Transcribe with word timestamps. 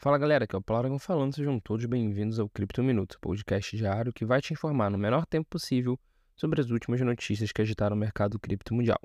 Fala 0.00 0.16
galera, 0.16 0.44
aqui 0.44 0.54
é 0.54 0.58
o 0.58 0.62
Paulo 0.62 0.96
falando, 1.00 1.34
sejam 1.34 1.58
todos 1.58 1.84
bem-vindos 1.86 2.38
ao 2.38 2.48
Cripto 2.48 2.84
Minuto, 2.84 3.18
podcast 3.20 3.76
diário 3.76 4.12
que 4.12 4.24
vai 4.24 4.40
te 4.40 4.52
informar 4.52 4.88
no 4.88 4.96
menor 4.96 5.26
tempo 5.26 5.48
possível 5.50 5.98
sobre 6.36 6.60
as 6.60 6.70
últimas 6.70 7.00
notícias 7.00 7.50
que 7.50 7.60
agitaram 7.60 7.96
o 7.96 7.98
mercado 7.98 8.38
cripto 8.38 8.72
mundial. 8.72 9.00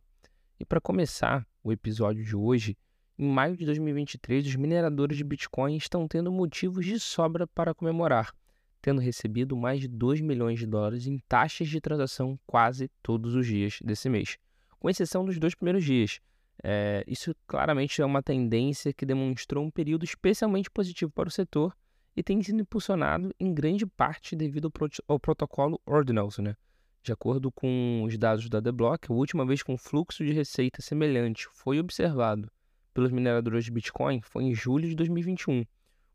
E 0.59 0.63
para 0.63 0.79
começar 0.79 1.47
o 1.63 1.71
episódio 1.71 2.23
de 2.23 2.35
hoje, 2.35 2.77
em 3.17 3.27
maio 3.27 3.57
de 3.57 3.65
2023, 3.65 4.45
os 4.45 4.55
mineradores 4.55 5.17
de 5.17 5.23
Bitcoin 5.23 5.75
estão 5.75 6.07
tendo 6.07 6.31
motivos 6.31 6.85
de 6.85 6.99
sobra 6.99 7.47
para 7.47 7.73
comemorar, 7.73 8.31
tendo 8.79 9.01
recebido 9.01 9.57
mais 9.57 9.81
de 9.81 9.87
2 9.87 10.21
milhões 10.21 10.59
de 10.59 10.67
dólares 10.67 11.07
em 11.07 11.17
taxas 11.27 11.69
de 11.69 11.81
transação 11.81 12.39
quase 12.45 12.87
todos 13.01 13.33
os 13.33 13.47
dias 13.47 13.79
desse 13.83 14.09
mês, 14.09 14.37
com 14.77 14.91
exceção 14.91 15.25
dos 15.25 15.39
dois 15.39 15.55
primeiros 15.55 15.83
dias, 15.83 16.21
é, 16.63 17.03
isso 17.05 17.35
claramente 17.45 18.01
é 18.01 18.05
uma 18.05 18.23
tendência 18.23 18.93
que 18.93 19.05
demonstrou 19.05 19.65
um 19.65 19.69
período 19.69 20.05
especialmente 20.05 20.71
positivo 20.71 21.11
para 21.11 21.27
o 21.27 21.31
setor 21.31 21.75
e 22.15 22.23
tem 22.23 22.41
sido 22.41 22.61
impulsionado 22.61 23.35
em 23.37 23.53
grande 23.53 23.85
parte 23.85 24.35
devido 24.35 24.65
ao, 24.65 24.71
prot 24.71 25.01
ao 25.07 25.19
protocolo 25.19 25.81
Ordinals. 25.85 26.37
Né? 26.37 26.55
De 27.03 27.11
acordo 27.11 27.51
com 27.51 28.03
os 28.07 28.17
dados 28.17 28.47
da 28.47 28.61
The 28.61 28.71
Block, 28.71 29.11
a 29.11 29.13
última 29.13 29.45
vez 29.45 29.61
que 29.61 29.71
um 29.71 29.77
fluxo 29.77 30.23
de 30.23 30.31
receita 30.31 30.81
semelhante 30.81 31.47
foi 31.51 31.79
observado 31.79 32.49
pelos 32.93 33.11
mineradores 33.11 33.65
de 33.65 33.71
Bitcoin 33.71 34.21
foi 34.21 34.45
em 34.45 34.55
julho 34.55 34.87
de 34.87 34.95
2021. 34.95 35.65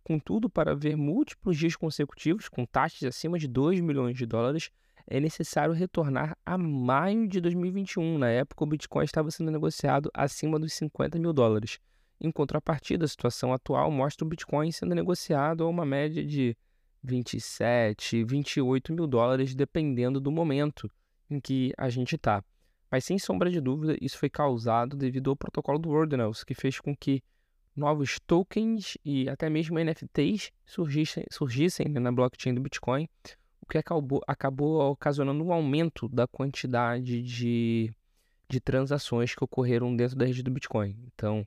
Contudo, 0.02 0.48
para 0.48 0.74
ver 0.74 0.96
múltiplos 0.96 1.58
dias 1.58 1.76
consecutivos 1.76 2.48
com 2.48 2.64
taxas 2.64 3.02
acima 3.02 3.38
de 3.38 3.46
2 3.46 3.80
milhões 3.80 4.16
de 4.16 4.24
dólares, 4.24 4.70
é 5.10 5.18
necessário 5.18 5.74
retornar 5.74 6.36
a 6.44 6.58
maio 6.58 7.26
de 7.26 7.40
2021. 7.40 8.18
Na 8.18 8.28
época, 8.28 8.62
o 8.62 8.66
Bitcoin 8.66 9.04
estava 9.04 9.30
sendo 9.30 9.50
negociado 9.50 10.10
acima 10.12 10.58
dos 10.58 10.72
50 10.74 11.18
mil 11.18 11.32
dólares. 11.32 11.78
Em 12.20 12.30
contrapartida, 12.30 13.04
a 13.04 13.08
situação 13.08 13.52
atual 13.52 13.90
mostra 13.90 14.24
o 14.24 14.28
Bitcoin 14.28 14.70
sendo 14.70 14.94
negociado 14.94 15.64
a 15.64 15.68
uma 15.68 15.86
média 15.86 16.24
de 16.24 16.56
27, 17.02 18.22
28 18.24 18.92
mil 18.92 19.06
dólares, 19.06 19.54
dependendo 19.54 20.20
do 20.20 20.30
momento 20.30 20.90
em 21.30 21.40
que 21.40 21.72
a 21.78 21.88
gente 21.88 22.16
está. 22.16 22.44
Mas 22.90 23.04
sem 23.04 23.18
sombra 23.18 23.50
de 23.50 23.60
dúvida, 23.60 23.96
isso 24.00 24.18
foi 24.18 24.28
causado 24.28 24.96
devido 24.96 25.30
ao 25.30 25.36
protocolo 25.36 25.78
do 25.78 25.90
Ordinals, 25.90 26.44
que 26.44 26.54
fez 26.54 26.80
com 26.80 26.94
que 26.96 27.22
novos 27.76 28.18
tokens 28.26 28.98
e 29.04 29.28
até 29.28 29.48
mesmo 29.48 29.78
NFTs 29.78 30.50
surgissem, 30.66 31.24
surgissem 31.30 31.88
né, 31.88 32.00
na 32.00 32.10
blockchain 32.10 32.54
do 32.54 32.60
Bitcoin, 32.60 33.08
que 33.68 33.78
acabou, 33.78 34.22
acabou 34.26 34.90
ocasionando 34.90 35.44
um 35.44 35.52
aumento 35.52 36.08
da 36.08 36.26
quantidade 36.26 37.22
de, 37.22 37.92
de 38.48 38.60
transações 38.60 39.34
que 39.34 39.44
ocorreram 39.44 39.94
dentro 39.94 40.16
da 40.16 40.24
rede 40.24 40.42
do 40.42 40.50
Bitcoin. 40.50 40.96
Então, 41.06 41.46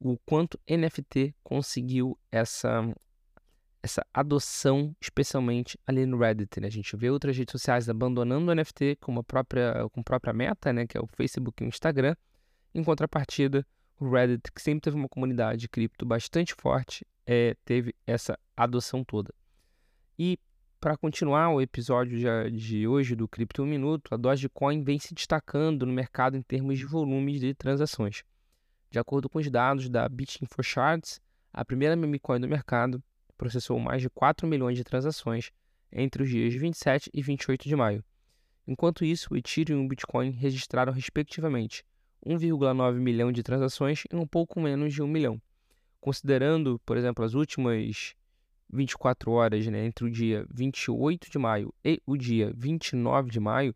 o 0.00 0.18
quanto 0.24 0.58
NFT 0.68 1.34
conseguiu 1.42 2.18
essa 2.32 2.92
essa 3.82 4.04
adoção, 4.12 4.94
especialmente 5.00 5.78
ali 5.86 6.04
no 6.06 6.18
Reddit. 6.18 6.60
Né? 6.60 6.66
A 6.66 6.70
gente 6.70 6.94
vê 6.96 7.10
outras 7.10 7.36
redes 7.36 7.52
sociais 7.52 7.88
abandonando 7.88 8.50
o 8.50 8.54
NFT 8.54 8.96
com 9.00 9.18
a 9.18 9.24
própria, 9.24 9.88
com 9.92 10.02
própria 10.02 10.32
meta, 10.32 10.72
né? 10.72 10.86
que 10.86 10.96
é 10.96 11.00
o 11.00 11.06
Facebook 11.06 11.62
e 11.62 11.66
o 11.66 11.68
Instagram. 11.68 12.14
Em 12.74 12.84
contrapartida, 12.84 13.66
o 13.98 14.10
Reddit, 14.10 14.52
que 14.52 14.62
sempre 14.62 14.82
teve 14.82 14.96
uma 14.96 15.08
comunidade 15.08 15.60
de 15.60 15.68
cripto 15.68 16.04
bastante 16.04 16.54
forte, 16.54 17.06
é, 17.26 17.56
teve 17.64 17.94
essa 18.06 18.38
adoção 18.56 19.04
toda. 19.04 19.32
E 20.18 20.38
para 20.80 20.96
continuar 20.96 21.50
o 21.50 21.60
episódio 21.60 22.18
de, 22.50 22.88
hoje 22.88 23.14
do 23.14 23.28
Cripto 23.28 23.62
1 23.62 23.66
Minuto, 23.66 24.14
a 24.14 24.16
Dogecoin 24.16 24.82
vem 24.82 24.98
se 24.98 25.12
destacando 25.12 25.84
no 25.84 25.92
mercado 25.92 26.36
em 26.36 26.42
termos 26.42 26.78
de 26.78 26.86
volumes 26.86 27.38
de 27.38 27.54
transações. 27.54 28.24
De 28.90 28.98
acordo 28.98 29.28
com 29.28 29.38
os 29.38 29.50
dados 29.50 29.88
da 29.90 30.08
BitInfoCharts, 30.08 31.20
a 31.52 31.64
primeira 31.64 31.94
meme 31.94 32.18
coin 32.18 32.40
do 32.40 32.48
mercado, 32.48 33.02
processou 33.40 33.80
mais 33.80 34.02
de 34.02 34.10
4 34.10 34.46
milhões 34.46 34.76
de 34.76 34.84
transações 34.84 35.50
entre 35.90 36.22
os 36.22 36.28
dias 36.28 36.52
27 36.52 37.08
e 37.10 37.22
28 37.22 37.66
de 37.66 37.74
maio. 37.74 38.04
Enquanto 38.68 39.02
isso, 39.02 39.32
o 39.32 39.36
Ethereum 39.36 39.80
e 39.80 39.86
o 39.86 39.88
Bitcoin 39.88 40.30
registraram 40.32 40.92
respectivamente 40.92 41.82
1,9 42.24 42.96
milhão 42.96 43.32
de 43.32 43.42
transações 43.42 44.04
e 44.12 44.14
um 44.14 44.26
pouco 44.26 44.60
menos 44.60 44.92
de 44.92 45.02
1 45.02 45.08
milhão. 45.08 45.40
Considerando, 46.02 46.78
por 46.84 46.98
exemplo, 46.98 47.24
as 47.24 47.32
últimas 47.32 48.14
24 48.70 49.32
horas 49.32 49.66
né, 49.68 49.86
entre 49.86 50.04
o 50.04 50.10
dia 50.10 50.46
28 50.50 51.30
de 51.30 51.38
maio 51.38 51.72
e 51.82 51.98
o 52.04 52.18
dia 52.18 52.52
29 52.54 53.30
de 53.30 53.40
maio, 53.40 53.74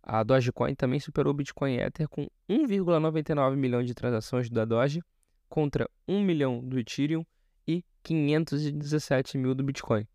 a 0.00 0.22
Dogecoin 0.22 0.76
também 0.76 1.00
superou 1.00 1.32
o 1.32 1.36
Bitcoin 1.36 1.74
Ether 1.74 2.08
com 2.08 2.28
1,99 2.48 3.56
milhão 3.56 3.82
de 3.82 3.94
transações 3.94 4.48
da 4.48 4.64
Doge 4.64 5.02
contra 5.48 5.90
1 6.06 6.22
milhão 6.22 6.60
do 6.60 6.78
Ethereum 6.78 7.24
e 7.66 7.84
517 8.02 9.38
mil 9.38 9.54
do 9.54 9.62
Bitcoin. 9.62 10.06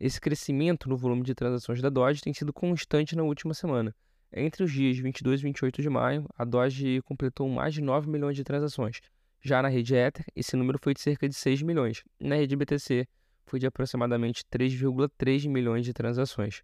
Esse 0.00 0.20
crescimento 0.20 0.88
no 0.88 0.96
volume 0.96 1.22
de 1.22 1.34
transações 1.34 1.82
da 1.82 1.88
Doge 1.88 2.20
tem 2.20 2.32
sido 2.32 2.52
constante 2.52 3.16
na 3.16 3.22
última 3.22 3.52
semana. 3.52 3.94
Entre 4.32 4.62
os 4.62 4.70
dias 4.70 4.98
22 4.98 5.40
e 5.40 5.42
28 5.44 5.82
de 5.82 5.88
maio, 5.88 6.26
a 6.36 6.44
Doge 6.44 7.00
completou 7.02 7.48
mais 7.48 7.74
de 7.74 7.80
9 7.80 8.08
milhões 8.08 8.36
de 8.36 8.44
transações. 8.44 9.00
Já 9.40 9.62
na 9.62 9.68
rede 9.68 9.94
Ether, 9.94 10.24
esse 10.36 10.56
número 10.56 10.78
foi 10.80 10.94
de 10.94 11.00
cerca 11.00 11.28
de 11.28 11.34
6 11.34 11.62
milhões. 11.62 12.04
Na 12.20 12.36
rede 12.36 12.54
BTC, 12.54 13.08
foi 13.46 13.58
de 13.58 13.66
aproximadamente 13.66 14.44
3,3 14.52 15.48
milhões 15.48 15.84
de 15.84 15.92
transações. 15.92 16.62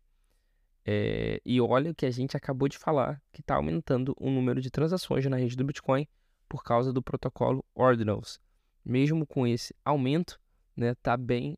É, 0.84 1.40
e 1.44 1.60
olha 1.60 1.90
o 1.90 1.94
que 1.94 2.04
a 2.04 2.10
gente 2.10 2.36
acabou 2.36 2.68
de 2.68 2.76
falar, 2.76 3.20
que 3.32 3.40
está 3.40 3.54
aumentando 3.54 4.14
o 4.18 4.30
número 4.30 4.60
de 4.60 4.70
transações 4.70 5.24
na 5.26 5.36
rede 5.36 5.56
do 5.56 5.64
Bitcoin 5.64 6.06
por 6.46 6.62
causa 6.62 6.92
do 6.92 7.02
protocolo 7.02 7.64
Ordinals 7.74 8.38
mesmo 8.84 9.26
com 9.26 9.46
esse 9.46 9.74
aumento, 9.84 10.38
né, 10.76 10.94
tá 10.96 11.16
bem 11.16 11.56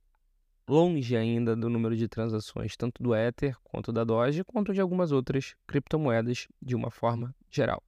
longe 0.68 1.16
ainda 1.16 1.54
do 1.54 1.70
número 1.70 1.96
de 1.96 2.08
transações, 2.08 2.76
tanto 2.76 3.02
do 3.02 3.14
Ether 3.14 3.56
quanto 3.62 3.92
da 3.92 4.04
Doge, 4.04 4.44
quanto 4.44 4.74
de 4.74 4.80
algumas 4.80 5.12
outras 5.12 5.54
criptomoedas 5.66 6.48
de 6.60 6.74
uma 6.74 6.90
forma 6.90 7.34
geral. 7.50 7.82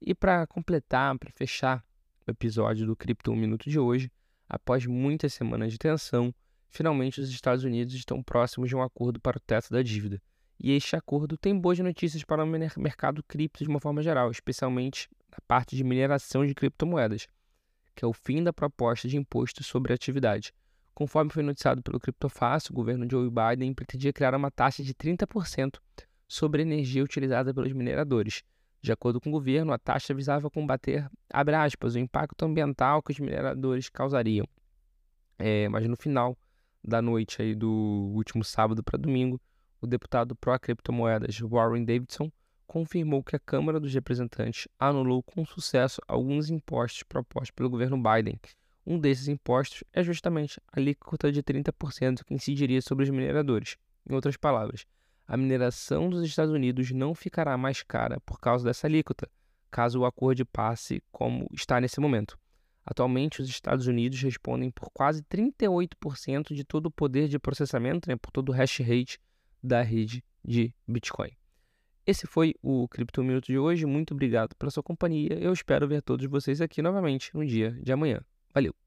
E 0.00 0.14
para 0.14 0.46
completar, 0.46 1.16
para 1.18 1.30
fechar 1.32 1.84
o 2.26 2.30
episódio 2.30 2.86
do 2.86 2.96
Cripto 2.96 3.32
1 3.32 3.36
Minuto 3.36 3.70
de 3.70 3.78
hoje, 3.78 4.10
após 4.48 4.84
muitas 4.86 5.32
semanas 5.32 5.72
de 5.72 5.78
tensão, 5.78 6.34
finalmente 6.68 7.20
os 7.20 7.30
Estados 7.30 7.64
Unidos 7.64 7.94
estão 7.94 8.22
próximos 8.22 8.68
de 8.68 8.76
um 8.76 8.82
acordo 8.82 9.20
para 9.20 9.38
o 9.38 9.40
teto 9.40 9.70
da 9.70 9.82
dívida. 9.82 10.20
E 10.60 10.72
este 10.72 10.94
acordo 10.94 11.36
tem 11.36 11.58
boas 11.58 11.78
notícias 11.78 12.22
para 12.22 12.44
o 12.44 12.46
mercado 12.46 13.22
cripto 13.24 13.64
de 13.64 13.70
uma 13.70 13.80
forma 13.80 14.02
geral, 14.02 14.30
especialmente 14.30 15.08
na 15.30 15.38
parte 15.48 15.74
de 15.74 15.82
mineração 15.82 16.46
de 16.46 16.54
criptomoedas 16.54 17.26
que 17.94 18.04
é 18.04 18.08
o 18.08 18.12
fim 18.12 18.42
da 18.42 18.52
proposta 18.52 19.08
de 19.08 19.16
imposto 19.16 19.62
sobre 19.62 19.92
a 19.92 19.94
atividade. 19.94 20.52
Conforme 20.94 21.30
foi 21.30 21.42
noticiado 21.42 21.82
pelo 21.82 21.98
Criptofácil, 21.98 22.72
o 22.72 22.74
governo 22.74 23.06
de 23.06 23.12
Joe 23.12 23.30
Biden 23.30 23.72
pretendia 23.74 24.12
criar 24.12 24.34
uma 24.34 24.50
taxa 24.50 24.82
de 24.82 24.94
30% 24.94 25.78
sobre 26.28 26.62
a 26.62 26.64
energia 26.64 27.02
utilizada 27.02 27.52
pelos 27.52 27.72
mineradores. 27.72 28.42
De 28.80 28.92
acordo 28.92 29.20
com 29.20 29.28
o 29.28 29.32
governo, 29.32 29.72
a 29.72 29.78
taxa 29.78 30.12
visava 30.12 30.50
combater, 30.50 31.08
aspas, 31.30 31.94
o 31.94 31.98
impacto 31.98 32.44
ambiental 32.44 33.02
que 33.02 33.12
os 33.12 33.20
mineradores 33.20 33.88
causariam. 33.88 34.46
É, 35.38 35.68
mas 35.68 35.86
no 35.88 35.96
final 35.96 36.36
da 36.82 37.00
noite 37.00 37.40
aí 37.40 37.54
do 37.54 38.12
último 38.14 38.42
sábado 38.42 38.82
para 38.82 38.98
domingo, 38.98 39.40
o 39.80 39.86
deputado 39.86 40.34
pró-criptomoedas 40.36 41.38
Warren 41.40 41.84
Davidson 41.84 42.30
confirmou 42.66 43.22
que 43.22 43.36
a 43.36 43.38
Câmara 43.38 43.78
dos 43.78 43.92
Representantes 43.92 44.68
anulou 44.78 45.22
com 45.22 45.44
sucesso 45.44 46.00
alguns 46.06 46.50
impostos 46.50 47.02
propostos 47.02 47.50
pelo 47.50 47.70
governo 47.70 47.96
Biden. 47.96 48.40
Um 48.86 48.98
desses 48.98 49.28
impostos 49.28 49.84
é 49.92 50.02
justamente 50.02 50.60
a 50.68 50.78
alíquota 50.78 51.30
de 51.30 51.42
30% 51.42 52.24
que 52.24 52.34
incidiria 52.34 52.82
sobre 52.82 53.04
os 53.04 53.10
mineradores. 53.10 53.76
Em 54.08 54.14
outras 54.14 54.36
palavras, 54.36 54.84
a 55.26 55.36
mineração 55.36 56.10
dos 56.10 56.24
Estados 56.24 56.52
Unidos 56.52 56.90
não 56.90 57.14
ficará 57.14 57.56
mais 57.56 57.82
cara 57.82 58.20
por 58.20 58.40
causa 58.40 58.64
dessa 58.64 58.86
alíquota, 58.86 59.30
caso 59.70 60.00
o 60.00 60.04
acordo 60.04 60.44
passe 60.44 61.02
como 61.10 61.46
está 61.52 61.80
nesse 61.80 62.00
momento. 62.00 62.36
Atualmente, 62.84 63.40
os 63.40 63.48
Estados 63.48 63.86
Unidos 63.86 64.20
respondem 64.20 64.70
por 64.70 64.90
quase 64.90 65.22
38% 65.22 66.52
de 66.52 66.64
todo 66.64 66.86
o 66.86 66.90
poder 66.90 67.28
de 67.28 67.38
processamento, 67.38 68.08
né, 68.08 68.16
por 68.16 68.32
todo 68.32 68.48
o 68.48 68.52
hash 68.52 68.80
rate 68.80 69.20
da 69.62 69.82
rede 69.82 70.24
de 70.44 70.74
Bitcoin. 70.86 71.30
Esse 72.04 72.26
foi 72.26 72.54
o 72.60 72.88
Cripto 72.88 73.22
Minuto 73.22 73.46
de 73.46 73.58
hoje. 73.58 73.86
Muito 73.86 74.12
obrigado 74.12 74.56
pela 74.56 74.70
sua 74.70 74.82
companhia. 74.82 75.38
Eu 75.40 75.52
espero 75.52 75.86
ver 75.86 76.02
todos 76.02 76.26
vocês 76.26 76.60
aqui 76.60 76.82
novamente 76.82 77.30
no 77.34 77.46
dia 77.46 77.70
de 77.80 77.92
amanhã. 77.92 78.20
Valeu! 78.52 78.81